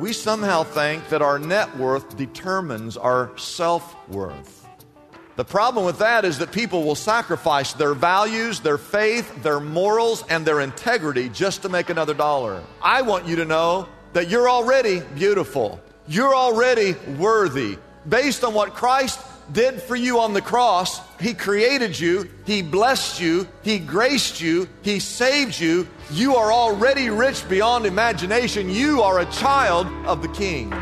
[0.00, 4.66] We somehow think that our net worth determines our self worth.
[5.36, 10.24] The problem with that is that people will sacrifice their values, their faith, their morals,
[10.30, 12.64] and their integrity just to make another dollar.
[12.80, 15.78] I want you to know that you're already beautiful.
[16.08, 17.76] You're already worthy.
[18.08, 19.20] Based on what Christ
[19.52, 24.68] did for you on the cross, He created you, He blessed you, He graced you,
[24.82, 25.88] He saved you.
[26.10, 28.70] You are already rich beyond imagination.
[28.70, 30.72] You are a child of the King.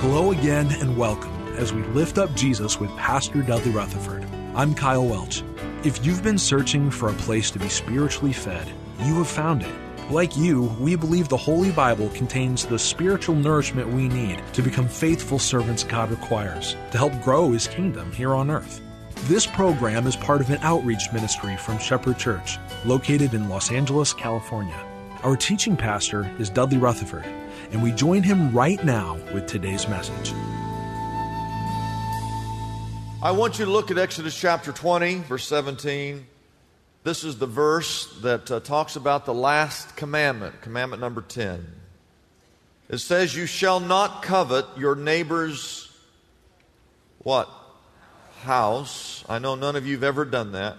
[0.00, 4.24] Hello again and welcome as we lift up Jesus with Pastor Dudley Rutherford.
[4.54, 5.44] I'm Kyle Welch.
[5.82, 9.74] If you've been searching for a place to be spiritually fed, you have found it.
[10.10, 14.86] Like you, we believe the Holy Bible contains the spiritual nourishment we need to become
[14.86, 18.82] faithful servants God requires to help grow His kingdom here on earth.
[19.22, 24.12] This program is part of an outreach ministry from Shepherd Church, located in Los Angeles,
[24.12, 24.78] California.
[25.22, 27.24] Our teaching pastor is Dudley Rutherford,
[27.72, 30.34] and we join him right now with today's message.
[33.22, 36.26] I want you to look at Exodus chapter 20, verse 17.
[37.04, 41.66] This is the verse that uh, talks about the last commandment, commandment number 10.
[42.88, 45.94] It says, You shall not covet your neighbor's
[47.18, 47.46] what?
[48.44, 49.22] House.
[49.28, 50.78] I know none of you have ever done that.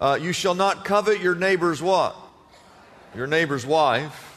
[0.00, 2.16] Uh, you shall not covet your neighbor's what?
[3.14, 4.27] Your neighbor's wife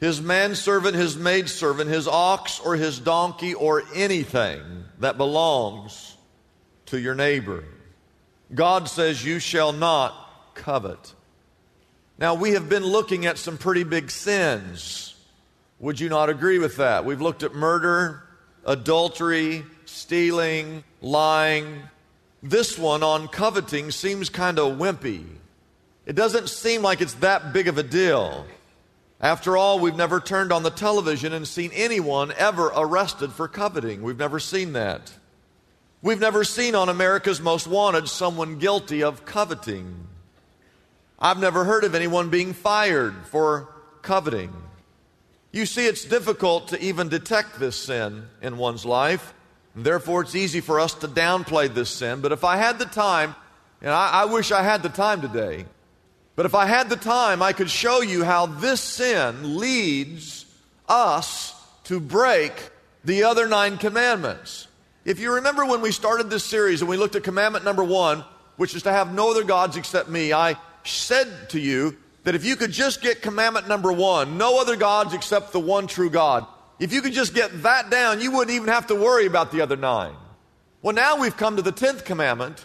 [0.00, 4.62] his manservant, his maidservant, his ox or his donkey, or anything
[4.98, 6.16] that belongs
[6.86, 7.64] to your neighbor.
[8.54, 11.14] God says, You shall not covet.
[12.18, 15.14] Now, we have been looking at some pretty big sins.
[15.78, 17.04] Would you not agree with that?
[17.04, 18.22] We've looked at murder,
[18.66, 21.82] adultery, stealing, lying.
[22.42, 25.24] This one on coveting seems kind of wimpy.
[26.04, 28.46] It doesn't seem like it's that big of a deal.
[29.20, 34.02] After all, we've never turned on the television and seen anyone ever arrested for coveting.
[34.02, 35.12] We've never seen that.
[36.00, 40.06] We've never seen on America's Most Wanted someone guilty of coveting.
[41.18, 43.68] I've never heard of anyone being fired for
[44.00, 44.54] coveting.
[45.52, 49.34] You see, it's difficult to even detect this sin in one's life.
[49.74, 52.22] And therefore, it's easy for us to downplay this sin.
[52.22, 53.34] But if I had the time,
[53.82, 55.66] and I, I wish I had the time today,
[56.40, 60.46] but if I had the time, I could show you how this sin leads
[60.88, 62.70] us to break
[63.04, 64.66] the other nine commandments.
[65.04, 68.24] If you remember when we started this series and we looked at commandment number one,
[68.56, 72.42] which is to have no other gods except me, I said to you that if
[72.42, 76.46] you could just get commandment number one, no other gods except the one true God,
[76.78, 79.60] if you could just get that down, you wouldn't even have to worry about the
[79.60, 80.14] other nine.
[80.80, 82.64] Well, now we've come to the tenth commandment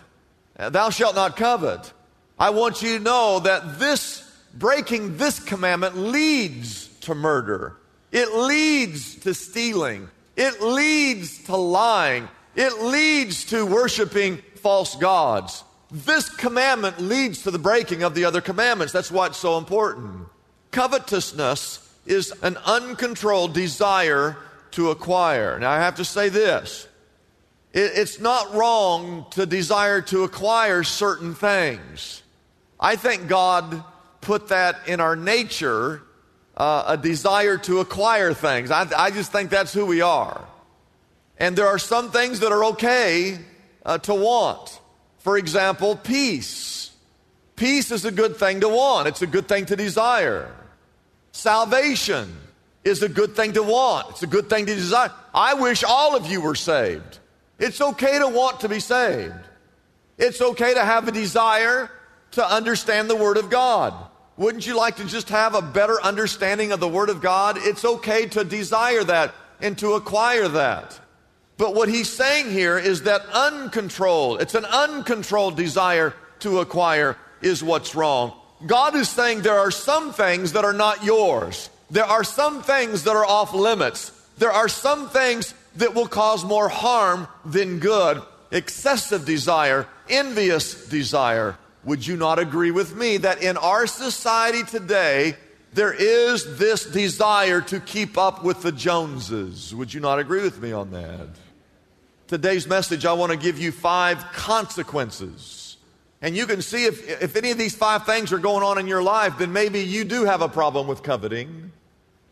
[0.57, 1.91] thou shalt not covet.
[2.37, 4.21] I want you to know that this
[4.53, 7.77] breaking this commandment leads to murder.
[8.11, 10.09] It leads to stealing.
[10.35, 12.27] It leads to lying.
[12.55, 15.63] It leads to worshiping false gods.
[15.91, 18.91] This commandment leads to the breaking of the other commandments.
[18.91, 20.27] That's why it's so important.
[20.71, 24.37] Covetousness is an uncontrolled desire
[24.71, 25.57] to acquire.
[25.59, 26.87] Now, I have to say this
[27.73, 32.23] it's not wrong to desire to acquire certain things.
[32.79, 33.83] I think God
[34.21, 36.01] put that in our nature,
[36.57, 38.71] uh, a desire to acquire things.
[38.71, 40.45] I, I, just think that's who we are.
[41.37, 43.37] And there are some things that are okay
[43.85, 44.79] uh, to want.
[45.19, 46.91] For example, peace.
[47.55, 50.53] Peace is a good thing to want, it's a good thing to desire.
[51.31, 52.35] Salvation
[52.83, 55.11] is a good thing to want, it's a good thing to desire.
[55.33, 57.19] I wish all of you were saved.
[57.57, 59.33] It's okay to want to be saved.
[60.17, 61.89] It's okay to have a desire
[62.35, 63.93] to understand the Word of God.
[64.37, 67.57] Wouldn't you like to just have a better understanding of the Word of God?
[67.57, 70.99] It's okay to desire that and to acquire that.
[71.57, 77.63] But what he's saying here is that uncontrolled, it's an uncontrolled desire to acquire is
[77.63, 78.33] what's wrong.
[78.65, 81.69] God is saying there are some things that are not yours.
[81.89, 84.11] There are some things that are off limits.
[84.37, 88.21] There are some things that will cause more harm than good.
[88.51, 91.57] Excessive desire, envious desire.
[91.85, 95.35] Would you not agree with me that in our society today,
[95.73, 99.73] there is this desire to keep up with the Joneses?
[99.73, 101.27] Would you not agree with me on that?
[102.27, 105.77] Today's message, I want to give you five consequences.
[106.23, 108.87] And you can see if, if any of these five things are going on in
[108.87, 111.71] your life, then maybe you do have a problem with coveting.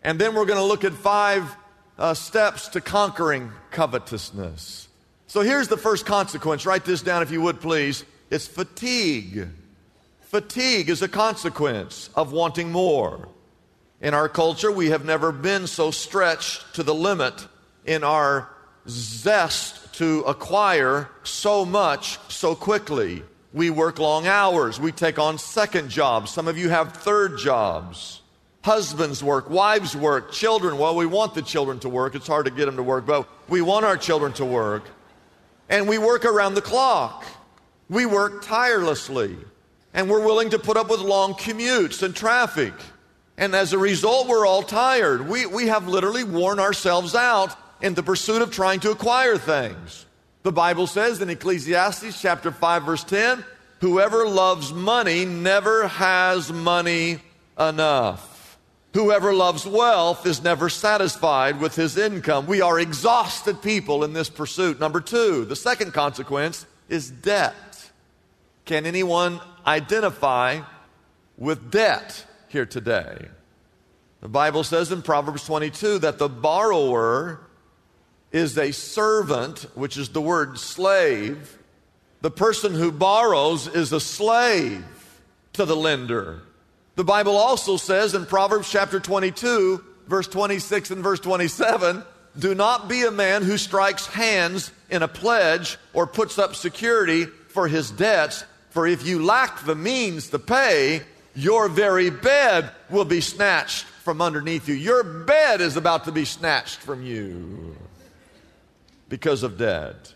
[0.04, 1.56] And then we're going to look at five
[2.00, 4.88] uh, steps to conquering covetousness.
[5.28, 6.66] So here's the first consequence.
[6.66, 8.04] Write this down if you would, please.
[8.34, 9.48] It's fatigue.
[10.22, 13.28] Fatigue is a consequence of wanting more.
[14.02, 17.48] In our culture, we have never been so stretched to the limit
[17.86, 18.50] in our
[18.90, 23.22] zest to acquire so much so quickly.
[23.54, 24.80] We work long hours.
[24.80, 26.32] We take on second jobs.
[26.32, 28.20] Some of you have third jobs.
[28.64, 30.80] Husbands work, wives work, children.
[30.80, 32.16] Well, we want the children to work.
[32.16, 34.86] It's hard to get them to work, but we want our children to work.
[35.70, 37.26] And we work around the clock.
[37.90, 39.38] We work tirelessly.
[39.94, 42.74] And we're willing to put up with long commutes and traffic.
[43.38, 45.28] And as a result, we're all tired.
[45.28, 50.06] We, we have literally worn ourselves out in the pursuit of trying to acquire things.
[50.44, 53.46] The Bible says in Ecclesiastes chapter 5 verse 10,
[53.80, 57.20] whoever loves money never has money
[57.60, 58.58] enough.
[58.94, 62.46] Whoever loves wealth is never satisfied with his income.
[62.46, 64.80] We are exhausted people in this pursuit.
[64.80, 67.56] Number two, the second consequence is debt.
[68.66, 70.62] Can anyone identify
[71.38, 73.28] with debt here today?
[74.22, 77.42] The Bible says in Proverbs 22 that the borrower
[78.32, 81.58] is a servant, which is the word slave.
[82.22, 84.86] The person who borrows is a slave
[85.54, 86.42] to the lender.
[86.96, 92.04] The Bible also says in Proverbs chapter 22, verse 26 and verse 27,
[92.40, 97.26] do not be a man who strikes hands in a pledge or puts up security
[97.26, 101.04] for his debts, for if you lack the means to pay,
[101.36, 104.74] your very bed will be snatched from underneath you.
[104.74, 107.78] Your bed is about to be snatched from you
[109.10, 110.16] because of debt.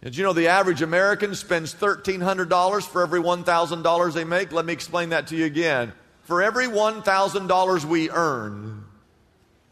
[0.00, 4.52] Did you know the average American spends $1,300 for every $1,000 they make?
[4.52, 5.92] Let me explain that to you again.
[6.22, 8.84] For every $1,000 we earn,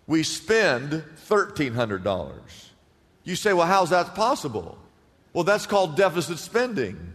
[0.08, 2.32] we spend $1,300.
[3.22, 4.78] You say, well, how's that possible?
[5.32, 7.12] Well, that's called deficit spending.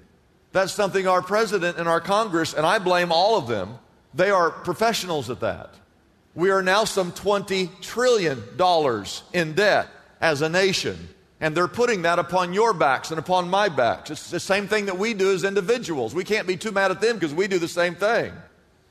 [0.51, 3.77] That's something our president and our Congress, and I blame all of them,
[4.13, 5.73] they are professionals at that.
[6.35, 8.41] We are now some $20 trillion
[9.33, 9.87] in debt
[10.19, 11.09] as a nation.
[11.39, 14.11] And they're putting that upon your backs and upon my backs.
[14.11, 16.13] It's the same thing that we do as individuals.
[16.13, 18.31] We can't be too mad at them because we do the same thing.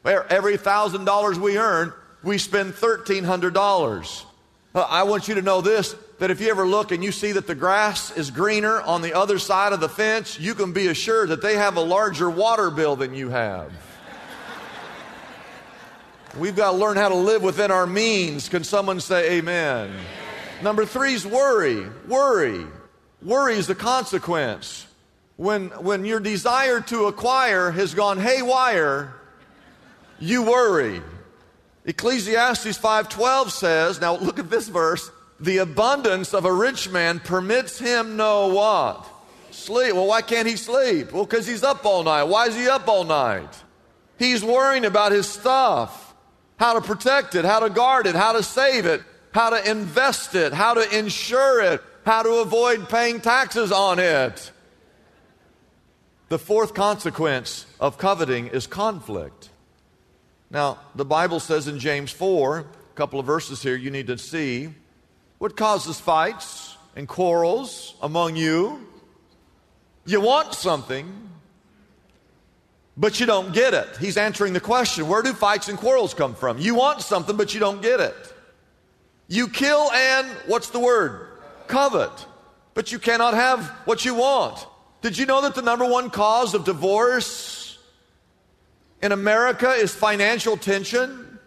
[0.05, 1.93] Every thousand dollars we earn,
[2.25, 4.27] we spend thirteen hundred dollars.
[4.75, 7.33] Uh, I want you to know this that if you ever look and you see
[7.33, 10.89] that the grass is greener on the other side of the fence, you can be
[10.89, 13.73] assured that they have a larger water bill than you have.
[16.39, 18.51] We've got to learn how to live within our means.
[18.51, 19.91] Can someone say amen?
[20.63, 21.89] Number three is worry.
[22.07, 22.67] Worry.
[23.23, 24.87] Worry is the consequence.
[25.37, 29.15] When, when your desire to acquire has gone haywire,
[30.19, 31.01] you worry.
[31.87, 37.79] Ecclesiastes 5:12 says, now look at this verse, the abundance of a rich man permits
[37.79, 39.07] him no what?
[39.51, 39.95] Sleep.
[39.95, 41.13] Well, why can't he sleep?
[41.13, 42.25] Well, cuz he's up all night.
[42.25, 43.51] Why is he up all night?
[44.19, 46.15] He's worrying about his stuff.
[46.59, 50.35] How to protect it, how to guard it, how to save it, how to invest
[50.35, 54.53] it, how to insure it, how to avoid paying taxes on it.
[56.29, 59.49] The fourth consequence of coveting is conflict.
[60.51, 64.19] Now, the Bible says in James 4, a couple of verses here you need to
[64.19, 64.75] see,
[65.41, 68.87] what causes fights and quarrels among you?
[70.05, 71.31] You want something,
[72.95, 73.89] but you don't get it.
[73.99, 76.59] He's answering the question where do fights and quarrels come from?
[76.59, 78.35] You want something, but you don't get it.
[79.29, 81.29] You kill and, what's the word?
[81.69, 82.27] Covet.
[82.75, 84.67] But you cannot have what you want.
[85.01, 87.79] Did you know that the number one cause of divorce
[89.01, 91.39] in America is financial tension.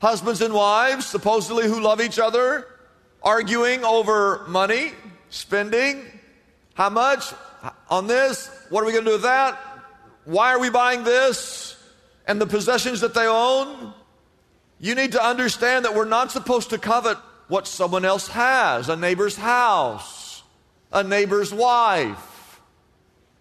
[0.00, 2.68] Husbands and wives, supposedly who love each other,
[3.26, 4.92] arguing over money,
[5.28, 6.02] spending,
[6.72, 7.34] how much
[7.90, 9.58] on this, what are we going to do with that?
[10.24, 11.76] Why are we buying this?
[12.26, 13.92] And the possessions that they own.
[14.80, 17.18] You need to understand that we're not supposed to covet
[17.48, 20.42] what someone else has a neighbor's house,
[20.92, 22.36] a neighbor's wife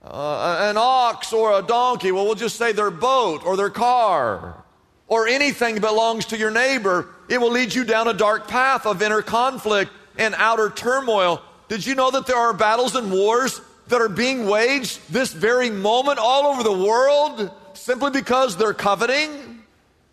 [0.05, 4.63] uh, an ox or a donkey, well, we'll just say their boat or their car.
[5.07, 8.85] Or anything that belongs to your neighbor, it will lead you down a dark path
[8.85, 11.41] of inner conflict and outer turmoil.
[11.67, 15.69] Did you know that there are battles and wars that are being waged this very
[15.69, 19.63] moment all over the world simply because they're coveting?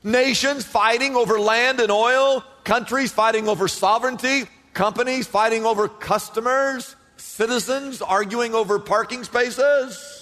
[0.04, 4.44] Nations fighting over land and oil, countries fighting over sovereignty,
[4.74, 10.21] companies fighting over customers, citizens arguing over parking spaces.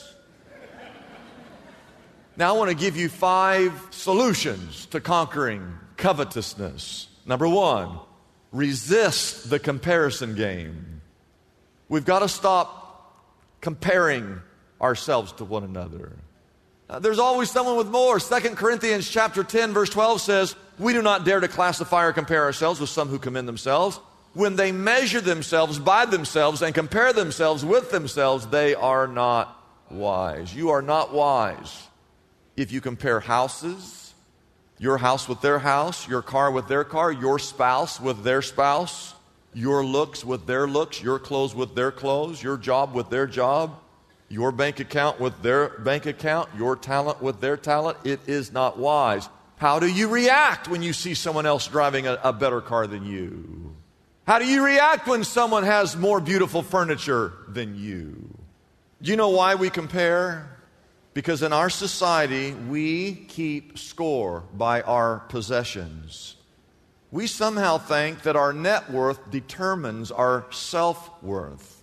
[2.40, 7.08] Now, I want to give you five solutions to conquering covetousness.
[7.26, 7.98] Number one,
[8.50, 11.02] resist the comparison game.
[11.90, 13.14] We've got to stop
[13.60, 14.40] comparing
[14.80, 16.12] ourselves to one another.
[17.00, 18.18] There's always someone with more.
[18.18, 22.44] 2 Corinthians chapter 10 verse 12 says, "We do not dare to classify or compare
[22.44, 24.00] ourselves with some who commend themselves.
[24.32, 30.54] When they measure themselves by themselves and compare themselves with themselves, they are not wise."
[30.54, 31.89] You are not wise
[32.60, 34.12] if you compare houses,
[34.78, 39.14] your house with their house, your car with their car, your spouse with their spouse,
[39.54, 43.78] your looks with their looks, your clothes with their clothes, your job with their job,
[44.28, 48.78] your bank account with their bank account, your talent with their talent, it is not
[48.78, 49.28] wise.
[49.56, 53.06] How do you react when you see someone else driving a, a, better car than
[53.06, 53.74] you?
[54.26, 58.38] How do you react when someone has more beautiful furniture than you?
[59.00, 60.59] Do you know why we compare?
[61.12, 66.36] Because in our society, we keep score by our possessions.
[67.10, 71.82] We somehow think that our net worth determines our self worth.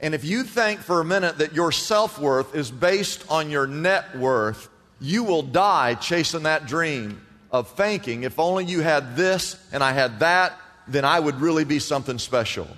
[0.00, 3.66] And if you think for a minute that your self worth is based on your
[3.66, 4.68] net worth,
[5.00, 7.20] you will die chasing that dream
[7.50, 11.64] of thinking if only you had this and I had that, then I would really
[11.64, 12.68] be something special.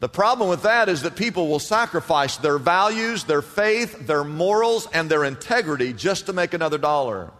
[0.00, 4.88] The problem with that is that people will sacrifice their values, their faith, their morals,
[4.94, 7.30] and their integrity just to make another dollar.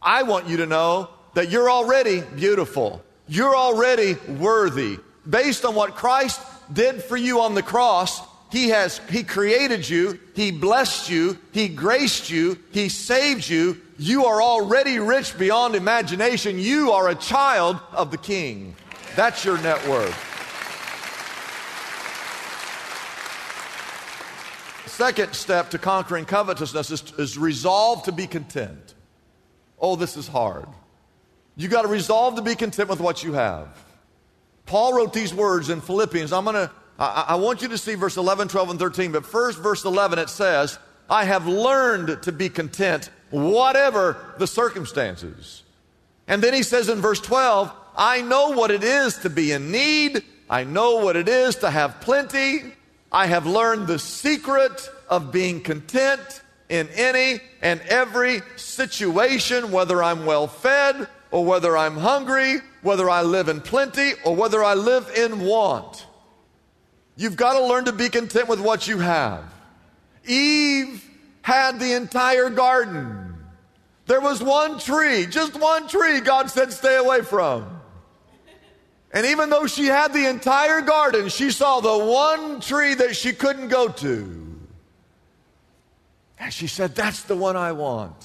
[0.00, 3.04] I want you to know that you're already beautiful.
[3.28, 4.98] You're already worthy.
[5.28, 6.40] Based on what Christ
[6.72, 11.68] did for you on the cross, he has he created you, he blessed you, he
[11.68, 13.80] graced you, he saved you.
[13.98, 16.58] You are already rich beyond imagination.
[16.58, 18.74] You are a child of the king.
[19.14, 20.31] That's your net worth.
[24.92, 28.92] Second step to conquering covetousness is, is resolve to be content.
[29.80, 30.68] Oh, this is hard.
[31.56, 33.68] You got to resolve to be content with what you have.
[34.66, 36.30] Paul wrote these words in Philippians.
[36.30, 39.12] I'm going to, I want you to see verse 11, 12, and 13.
[39.12, 45.62] But first, verse 11, it says, I have learned to be content, whatever the circumstances.
[46.28, 49.72] And then he says in verse 12, I know what it is to be in
[49.72, 50.22] need.
[50.50, 52.74] I know what it is to have plenty.
[53.12, 56.40] I have learned the secret of being content
[56.70, 63.20] in any and every situation, whether I'm well fed or whether I'm hungry, whether I
[63.20, 66.06] live in plenty or whether I live in want.
[67.14, 69.44] You've got to learn to be content with what you have.
[70.24, 71.06] Eve
[71.42, 73.36] had the entire garden.
[74.06, 77.81] There was one tree, just one tree, God said, stay away from.
[79.12, 83.32] And even though she had the entire garden, she saw the one tree that she
[83.32, 84.58] couldn't go to.
[86.38, 88.16] And she said, That's the one I want.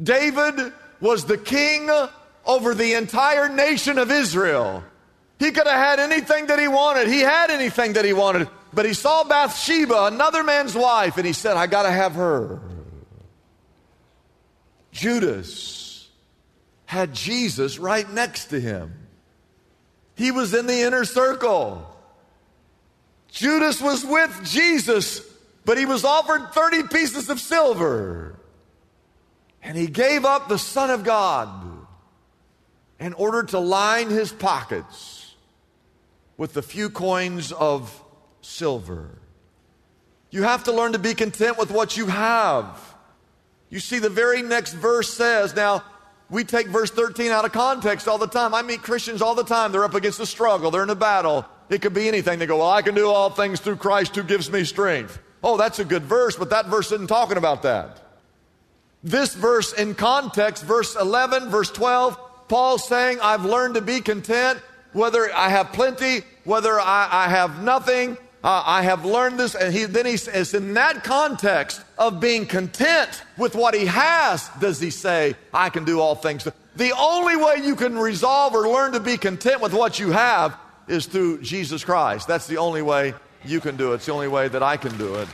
[0.00, 1.90] David was the king
[2.46, 4.84] over the entire nation of Israel.
[5.38, 7.08] He could have had anything that he wanted.
[7.08, 8.48] He had anything that he wanted.
[8.72, 12.60] But he saw Bathsheba, another man's wife, and he said, I got to have her.
[14.92, 16.08] Judas
[16.86, 19.07] had Jesus right next to him.
[20.18, 21.88] He was in the inner circle.
[23.28, 25.20] Judas was with Jesus,
[25.64, 28.36] but he was offered 30 pieces of silver.
[29.62, 31.48] And he gave up the Son of God
[32.98, 35.36] in order to line his pockets
[36.36, 38.02] with the few coins of
[38.40, 39.18] silver.
[40.32, 42.96] You have to learn to be content with what you have.
[43.70, 45.84] You see, the very next verse says, Now,
[46.30, 48.54] we take verse 13 out of context all the time.
[48.54, 49.72] I meet Christians all the time.
[49.72, 51.46] They're up against a struggle, they're in a battle.
[51.68, 52.38] It could be anything.
[52.38, 55.18] They go, Well, I can do all things through Christ who gives me strength.
[55.42, 58.00] Oh, that's a good verse, but that verse isn't talking about that.
[59.04, 62.18] This verse in context, verse 11, verse 12,
[62.48, 64.60] Paul's saying, I've learned to be content,
[64.92, 68.16] whether I have plenty, whether I, I have nothing.
[68.42, 69.54] Uh, I have learned this.
[69.54, 74.48] And he, then he says, in that context of being content with what he has,
[74.60, 76.46] does he say, I can do all things.
[76.76, 80.56] The only way you can resolve or learn to be content with what you have
[80.86, 82.28] is through Jesus Christ.
[82.28, 83.14] That's the only way
[83.44, 83.96] you can do it.
[83.96, 85.28] It's the only way that I can do it.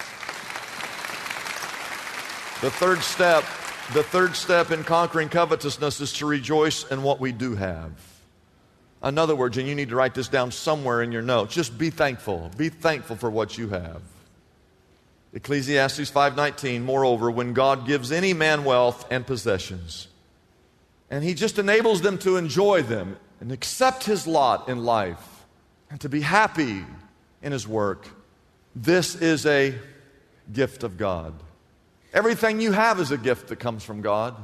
[2.61, 3.45] The third step
[3.93, 7.91] The third step in conquering covetousness is to rejoice in what we do have.
[9.05, 11.77] In other words, and you need to write this down somewhere in your notes, just
[11.77, 12.51] be thankful.
[12.57, 14.01] Be thankful for what you have.
[15.35, 20.09] Ecclesiastes 5:19 Moreover, when God gives any man wealth and possessions,
[21.11, 25.45] and he just enables them to enjoy them and accept his lot in life
[25.91, 26.85] and to be happy
[27.43, 28.09] in his work,
[28.75, 29.75] this is a
[30.53, 31.35] gift of God.
[32.15, 34.35] Everything you have is a gift that comes from God.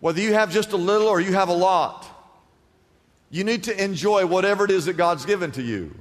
[0.00, 2.21] Whether you have just a little or you have a lot,
[3.32, 5.92] you need to enjoy whatever it is that God's given to you.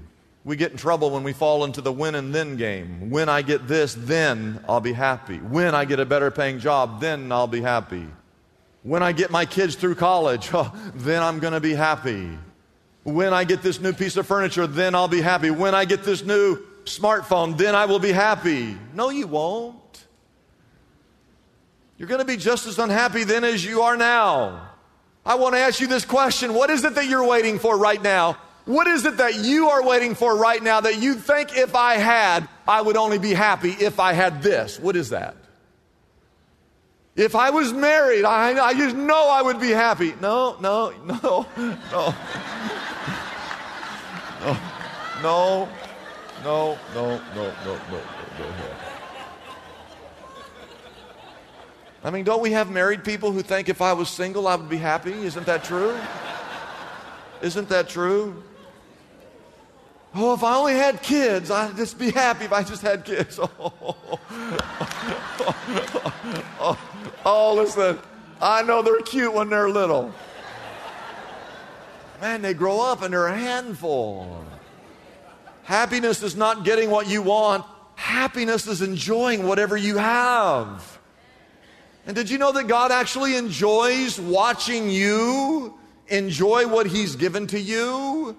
[0.44, 3.10] We get in trouble when we fall into the win and then game.
[3.10, 5.38] When I get this, then I'll be happy.
[5.38, 8.06] When I get a better paying job, then I'll be happy.
[8.84, 12.38] When I get my kids through college, oh, then I'm going to be happy.
[13.04, 15.52] When I get this new piece of furniture, then I'll be happy.
[15.52, 18.76] When I get this new smartphone, then I will be happy.
[18.94, 20.06] No, you won't.
[21.98, 24.71] You're going to be just as unhappy then as you are now.
[25.26, 28.02] I want to ask you this question What is it that you're waiting for right
[28.02, 28.38] now?
[28.66, 31.96] What is it that you are waiting for right now that you think if I
[31.96, 34.80] had, I would only be happy if I had this?
[34.80, 35.36] What is that?
[37.16, 40.14] If I was married, I, I just know I would be happy.
[40.22, 41.46] No, no, no,
[41.92, 42.16] no.
[44.42, 44.58] No,
[45.22, 45.70] no,
[46.44, 48.91] no, no, no, no, no, no, no.
[52.04, 54.70] I mean, don't we have married people who think if I was single, I would
[54.70, 55.14] be happy?
[55.14, 55.96] Isn't that true?
[57.42, 58.44] Isn't that true?
[60.14, 63.40] Oh, if I only had kids, I'd just be happy if I just had kids.
[63.40, 63.50] Oh,
[66.60, 66.80] oh,
[67.26, 67.98] oh, listen,
[68.42, 70.14] I know they're cute when they're little.
[72.20, 74.44] Man, they grow up and they're a handful.
[75.64, 77.64] Happiness is not getting what you want,
[77.96, 81.00] happiness is enjoying whatever you have.
[82.06, 85.78] And did you know that God actually enjoys watching you
[86.08, 88.36] enjoy what He's given to you?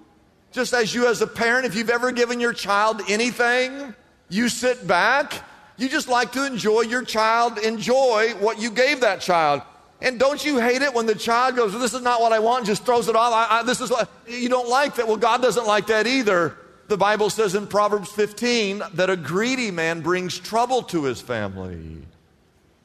[0.51, 3.95] Just as you, as a parent, if you've ever given your child anything,
[4.29, 5.33] you sit back,
[5.77, 9.63] you just like to enjoy your child, enjoy what you gave that child.
[10.01, 12.39] And don't you hate it when the child goes, well, This is not what I
[12.39, 13.33] want, just throws it off?
[13.33, 15.07] I, I, this is what you don't like that.
[15.07, 16.57] Well, God doesn't like that either.
[16.89, 22.03] The Bible says in Proverbs 15 that a greedy man brings trouble to his family.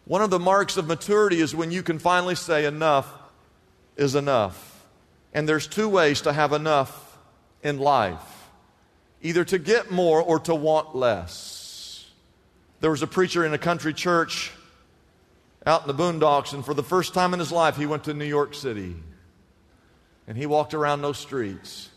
[0.08, 3.06] One of the marks of maturity is when you can finally say, enough
[3.94, 4.86] is enough.
[5.34, 7.18] And there's two ways to have enough
[7.62, 8.22] in life
[9.20, 12.08] either to get more or to want less.
[12.80, 14.52] There was a preacher in a country church
[15.66, 18.14] out in the boondocks, and for the first time in his life, he went to
[18.14, 18.94] New York City.
[20.28, 21.90] And he walked around those streets.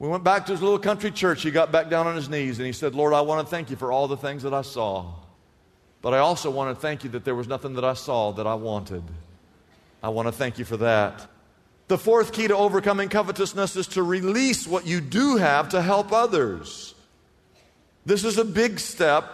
[0.00, 1.42] We went back to his little country church.
[1.42, 3.70] He got back down on his knees and he said, Lord, I want to thank
[3.70, 5.12] you for all the things that I saw.
[6.04, 8.46] But I also want to thank you that there was nothing that I saw that
[8.46, 9.02] I wanted.
[10.02, 11.26] I want to thank you for that.
[11.88, 16.12] The fourth key to overcoming covetousness is to release what you do have to help
[16.12, 16.94] others.
[18.04, 19.24] This is a big step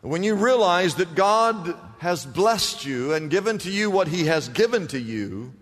[0.00, 4.48] when you realize that God has blessed you and given to you what He has
[4.48, 5.52] given to you,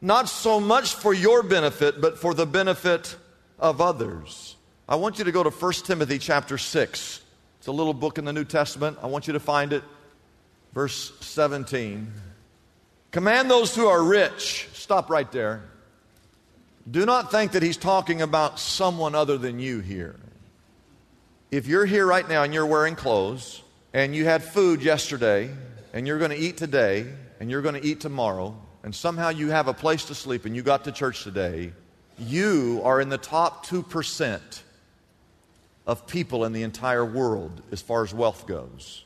[0.00, 3.16] not so much for your benefit, but for the benefit
[3.60, 4.56] of others.
[4.88, 7.21] I want you to go to 1 Timothy chapter 6.
[7.62, 8.98] It's a little book in the New Testament.
[9.04, 9.84] I want you to find it.
[10.72, 12.12] Verse 17.
[13.12, 14.68] Command those who are rich.
[14.72, 15.62] Stop right there.
[16.90, 20.18] Do not think that he's talking about someone other than you here.
[21.52, 23.62] If you're here right now and you're wearing clothes
[23.94, 25.48] and you had food yesterday
[25.92, 27.06] and you're going to eat today
[27.38, 30.56] and you're going to eat tomorrow and somehow you have a place to sleep and
[30.56, 31.72] you got to church today,
[32.18, 34.40] you are in the top 2%
[35.86, 39.04] of people in the entire world as far as wealth goes.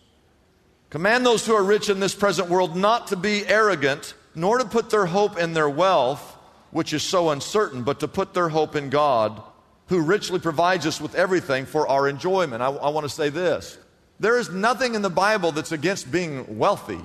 [0.91, 4.65] Command those who are rich in this present world not to be arrogant, nor to
[4.65, 6.37] put their hope in their wealth,
[6.71, 9.43] which is so uncertain, but to put their hope in God,
[9.89, 12.63] who richly provides us with everything for our enjoyment.
[12.63, 13.79] I, I want to say this
[14.21, 17.01] there is nothing in the Bible that's against being wealthy,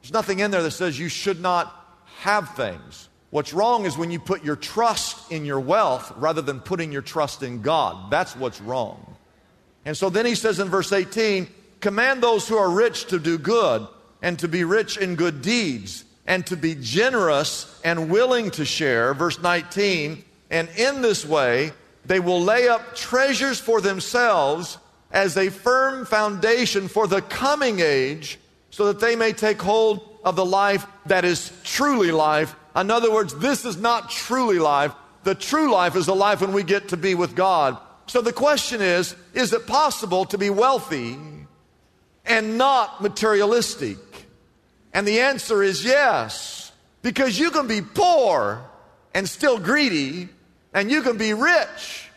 [0.00, 1.74] there's nothing in there that says you should not
[2.20, 3.09] have things.
[3.30, 7.02] What's wrong is when you put your trust in your wealth rather than putting your
[7.02, 8.10] trust in God.
[8.10, 9.16] That's what's wrong.
[9.84, 11.48] And so then he says in verse 18,
[11.80, 13.86] command those who are rich to do good
[14.20, 19.14] and to be rich in good deeds and to be generous and willing to share.
[19.14, 21.72] Verse 19, and in this way
[22.04, 24.78] they will lay up treasures for themselves
[25.12, 28.38] as a firm foundation for the coming age
[28.70, 33.12] so that they may take hold of the life that is truly life in other
[33.12, 34.92] words, this is not truly life.
[35.24, 37.78] The true life is the life when we get to be with God.
[38.06, 41.16] So the question is is it possible to be wealthy
[42.24, 43.98] and not materialistic?
[44.92, 48.64] And the answer is yes, because you can be poor
[49.14, 50.28] and still greedy,
[50.74, 52.08] and you can be rich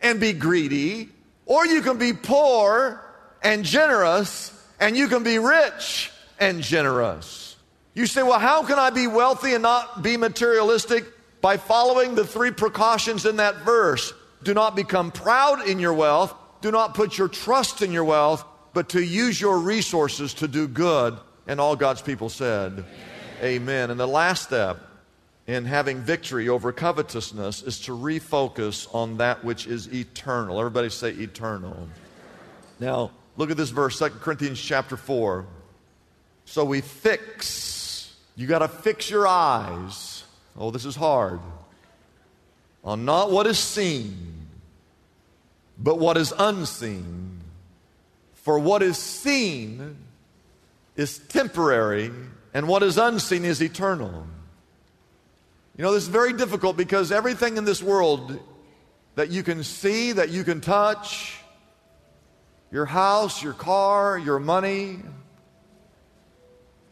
[0.00, 1.08] and be greedy,
[1.44, 3.00] or you can be poor
[3.42, 7.45] and generous, and you can be rich and generous.
[7.96, 11.06] You say, well, how can I be wealthy and not be materialistic?
[11.40, 14.12] By following the three precautions in that verse.
[14.42, 16.34] Do not become proud in your wealth.
[16.60, 20.68] Do not put your trust in your wealth, but to use your resources to do
[20.68, 21.16] good.
[21.46, 22.84] And all God's people said, Amen.
[23.42, 23.90] Amen.
[23.90, 24.78] And the last step
[25.46, 30.58] in having victory over covetousness is to refocus on that which is eternal.
[30.58, 31.88] Everybody say eternal.
[32.78, 35.46] Now, look at this verse, 2 Corinthians chapter 4.
[36.46, 37.75] So we fix,
[38.36, 40.24] you got to fix your eyes.
[40.58, 41.40] Oh, this is hard.
[42.84, 44.46] On not what is seen,
[45.78, 47.40] but what is unseen.
[48.34, 49.96] For what is seen
[50.94, 52.12] is temporary,
[52.54, 54.26] and what is unseen is eternal.
[55.76, 58.38] You know, this is very difficult because everything in this world
[59.16, 61.38] that you can see, that you can touch,
[62.70, 64.98] your house, your car, your money,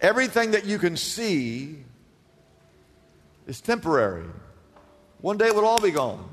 [0.01, 1.85] everything that you can see
[3.47, 4.27] is temporary.
[5.21, 6.29] One day it will all be gone.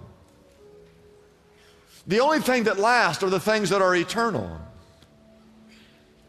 [2.08, 4.60] The only thing that lasts are the things that are eternal.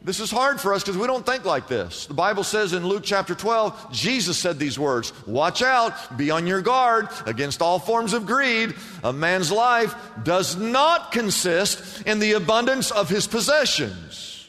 [0.04, 2.06] This is hard for us because we don't think like this.
[2.06, 6.46] The Bible says in Luke chapter 12, Jesus said these words Watch out, be on
[6.46, 8.74] your guard against all forms of greed.
[9.04, 14.48] A man's life does not consist in the abundance of his possessions.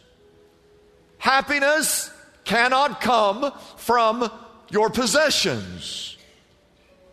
[1.19, 2.10] Happiness
[2.46, 4.30] cannot come from
[4.70, 6.18] your possessions.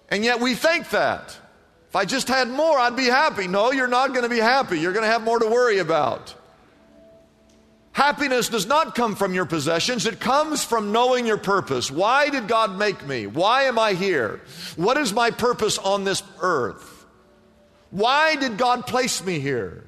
[0.08, 1.36] And yet we think that.
[1.88, 3.48] If I just had more, I'd be happy.
[3.48, 4.78] No, you're not going to be happy.
[4.78, 6.34] You're going to have more to worry about.
[7.92, 11.90] Happiness does not come from your possessions, it comes from knowing your purpose.
[11.90, 13.26] Why did God make me?
[13.26, 14.40] Why am I here?
[14.76, 17.04] What is my purpose on this earth?
[17.90, 19.84] Why did God place me here?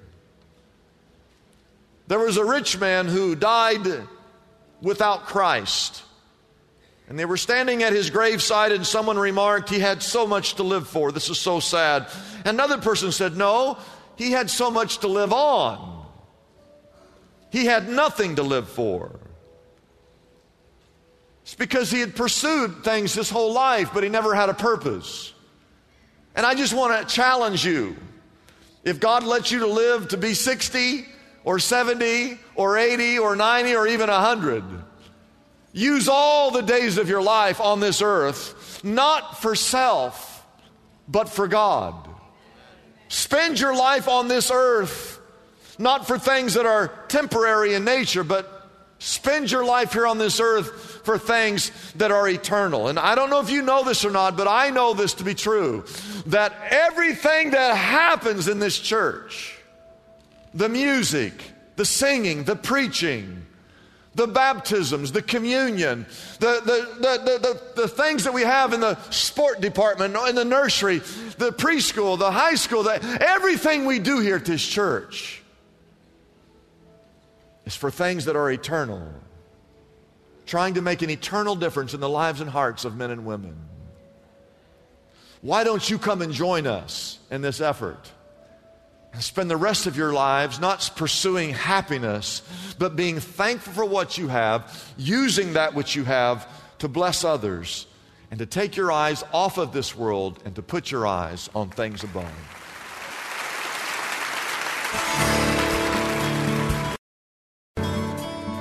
[2.09, 3.87] There was a rich man who died
[4.83, 6.03] without Christ.
[7.09, 10.63] And they were standing at his graveside, and someone remarked, He had so much to
[10.63, 11.13] live for.
[11.13, 12.09] This is so sad.
[12.45, 13.79] Another person said, No,
[14.17, 16.07] he had so much to live on.
[17.51, 19.21] He had nothing to live for.
[21.43, 25.35] It's because he had pursued things his whole life, but he never had a purpose.
[26.35, 27.97] And I just want to challenge you.
[28.85, 31.05] If God lets you to live to be 60
[31.45, 34.65] or 70 or 80 or 90 or even 100,
[35.73, 40.47] use all the days of your life on this earth, not for self,
[41.09, 42.09] but for God.
[43.09, 45.13] Spend your life on this earth
[45.79, 50.39] not for things that are temporary in nature, but spend your life here on this
[50.39, 52.89] earth for things that are eternal.
[52.89, 55.25] And I don't know if you know this or not, but I know this to
[55.25, 55.85] be true
[56.27, 59.59] that everything that happens in this church,
[60.55, 61.33] the music,
[61.77, 63.47] the singing, the preaching,
[64.15, 66.05] the baptisms, the communion,
[66.39, 70.99] the, the, the, the, things that we have in the sport department, in the nursery,
[71.39, 75.43] the preschool, the high school, the, everything we do here at this church
[77.65, 79.09] is for things that are eternal,
[80.45, 83.57] trying to make an eternal difference in the lives and hearts of men and women.
[85.41, 88.12] Why don't you come and join us in this effort?
[89.19, 92.43] Spend the rest of your lives not pursuing happiness,
[92.79, 96.49] but being thankful for what you have, using that which you have
[96.79, 97.87] to bless others,
[98.31, 101.69] and to take your eyes off of this world and to put your eyes on
[101.69, 102.33] things above.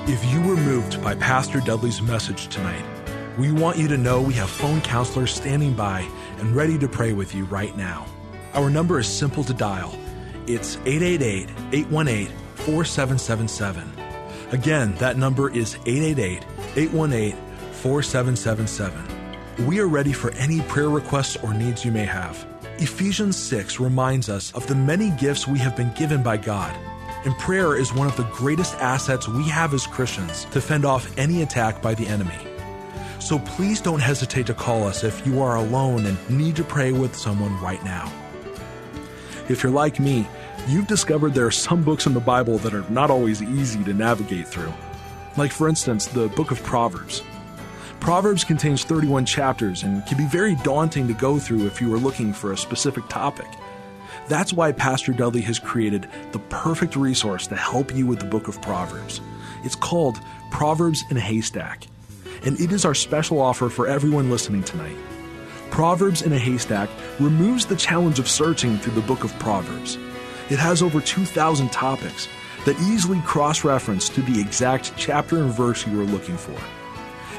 [0.08, 2.86] If you were moved by Pastor Dudley's message tonight,
[3.40, 6.08] we want you to know we have phone counselors standing by
[6.40, 8.06] and ready to pray with you right now.
[8.54, 9.98] Our number is simple to dial.
[10.54, 13.92] It's 888 818 4777.
[14.52, 16.44] Again, that number is 888
[16.76, 17.36] 818
[17.72, 19.66] 4777.
[19.66, 22.46] We are ready for any prayer requests or needs you may have.
[22.80, 26.76] Ephesians 6 reminds us of the many gifts we have been given by God
[27.24, 31.08] and prayer is one of the greatest assets we have as Christians to fend off
[31.18, 32.36] any attack by the enemy.
[33.20, 36.92] So please don't hesitate to call us if you are alone and need to pray
[36.92, 38.12] with someone right now.
[39.50, 40.28] If you're like me,
[40.68, 43.94] you've discovered there are some books in the Bible that are not always easy to
[43.94, 44.74] navigate through.
[45.38, 47.24] Like, for instance, the book of Proverbs.
[48.00, 52.00] Proverbs contains 31 chapters and can be very daunting to go through if you are
[52.00, 53.48] looking for a specific topic.
[54.28, 58.48] That's why Pastor Dudley has created the perfect resource to help you with the book
[58.48, 59.22] of Proverbs.
[59.64, 61.88] It's called Proverbs in a Haystack.
[62.44, 64.96] and it is our special offer for everyone listening tonight.
[65.70, 66.90] Proverbs in a Haystack
[67.24, 69.98] removes the challenge of searching through the book of Proverbs.
[70.50, 72.28] It has over 2,000 topics
[72.66, 76.60] that easily cross reference to the exact chapter and verse you are looking for.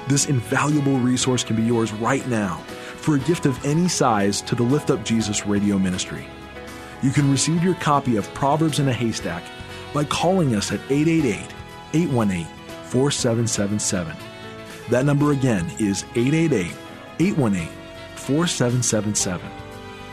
[0.09, 2.57] This invaluable resource can be yours right now
[2.97, 6.27] for a gift of any size to the Lift Up Jesus radio ministry.
[7.03, 9.43] You can receive your copy of Proverbs in a Haystack
[9.93, 11.55] by calling us at 888
[11.95, 12.47] 818
[12.85, 14.17] 4777.
[14.91, 16.75] That number again is 888
[17.21, 17.69] 818
[18.17, 19.62] 4777.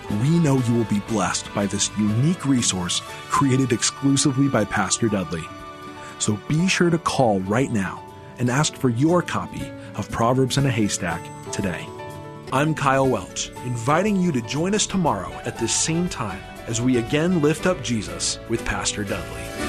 [0.10, 5.43] We know you will be blessed by this unique resource created exclusively by Pastor Dudley.
[6.17, 8.04] So be sure to call right now
[8.39, 11.88] and ask for your copy of Proverbs in a Haystack today.
[12.52, 16.98] I'm Kyle Welch, inviting you to join us tomorrow at this same time as we
[16.98, 19.68] again lift up Jesus with Pastor Dudley.